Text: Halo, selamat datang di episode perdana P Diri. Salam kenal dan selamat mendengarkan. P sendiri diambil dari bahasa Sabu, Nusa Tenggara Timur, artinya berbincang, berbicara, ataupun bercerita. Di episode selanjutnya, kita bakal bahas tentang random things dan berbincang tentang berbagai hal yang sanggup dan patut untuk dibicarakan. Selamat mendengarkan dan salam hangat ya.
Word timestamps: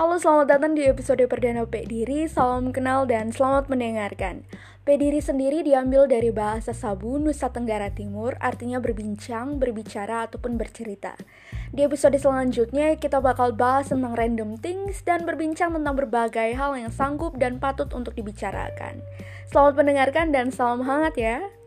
Halo, 0.00 0.16
selamat 0.16 0.48
datang 0.48 0.72
di 0.72 0.88
episode 0.88 1.20
perdana 1.28 1.68
P 1.68 1.84
Diri. 1.84 2.24
Salam 2.24 2.72
kenal 2.72 3.04
dan 3.04 3.36
selamat 3.36 3.68
mendengarkan. 3.68 4.48
P 4.80 4.96
sendiri 5.20 5.60
diambil 5.60 6.08
dari 6.08 6.32
bahasa 6.32 6.72
Sabu, 6.72 7.20
Nusa 7.20 7.52
Tenggara 7.52 7.92
Timur, 7.92 8.32
artinya 8.40 8.80
berbincang, 8.80 9.60
berbicara, 9.60 10.24
ataupun 10.24 10.56
bercerita. 10.56 11.20
Di 11.76 11.84
episode 11.84 12.16
selanjutnya, 12.16 12.96
kita 12.96 13.20
bakal 13.20 13.52
bahas 13.52 13.92
tentang 13.92 14.16
random 14.16 14.56
things 14.56 15.04
dan 15.04 15.28
berbincang 15.28 15.76
tentang 15.76 15.92
berbagai 15.92 16.56
hal 16.56 16.80
yang 16.80 16.88
sanggup 16.88 17.36
dan 17.36 17.60
patut 17.60 17.92
untuk 17.92 18.16
dibicarakan. 18.16 19.04
Selamat 19.52 19.84
mendengarkan 19.84 20.32
dan 20.32 20.48
salam 20.48 20.80
hangat 20.80 21.12
ya. 21.20 21.59